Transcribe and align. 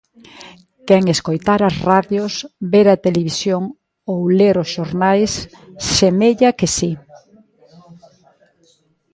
Quen 0.87 1.03
escoitar 1.13 1.61
as 1.69 1.75
radios, 1.91 2.33
ver 2.73 2.87
a 2.91 3.01
televisión 3.05 3.63
ou 4.11 4.19
ler 4.39 4.55
os 4.63 4.69
xornais, 4.75 5.31
semella 5.95 6.49
que 6.59 6.67
si. 6.77 6.91